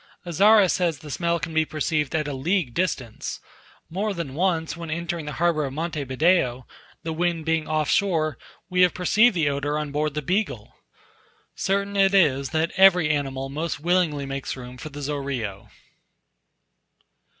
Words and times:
Azara 0.25 0.67
says 0.67 0.97
the 0.97 1.11
smell 1.11 1.39
can 1.39 1.53
be 1.53 1.63
perceived 1.63 2.15
at 2.15 2.27
a 2.27 2.33
league 2.33 2.73
distant; 2.73 3.37
more 3.87 4.15
than 4.15 4.33
once, 4.33 4.75
when 4.75 4.89
entering 4.89 5.27
the 5.27 5.33
harbour 5.33 5.63
of 5.63 5.73
Monte 5.73 6.03
Video, 6.05 6.65
the 7.03 7.13
wind 7.13 7.45
being 7.45 7.67
off 7.67 7.87
shore, 7.87 8.35
we 8.67 8.81
have 8.81 8.95
perceived 8.95 9.35
the 9.35 9.47
odour 9.47 9.77
on 9.77 9.91
board 9.91 10.15
the 10.15 10.23
Beagle. 10.23 10.73
Certain 11.53 11.95
it 11.95 12.15
is, 12.15 12.49
that 12.49 12.71
every 12.77 13.11
animal 13.11 13.47
most 13.47 13.79
willingly 13.79 14.25
makes 14.25 14.57
room 14.57 14.75
for 14.75 14.89
the 14.89 15.03
Zorillo. 15.03 15.69